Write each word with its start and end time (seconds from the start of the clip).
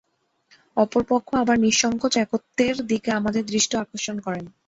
অপর 0.77 1.01
পক্ষ 1.09 1.29
আবার 1.35 1.57
নিঃসঙ্কোচে 1.59 2.17
একত্বের 2.21 2.75
দিকে 2.89 3.09
আমাদের 3.19 3.43
দৃষ্টি 3.45 3.75
আকর্ষণ 3.77 4.17
করেন। 4.25 4.45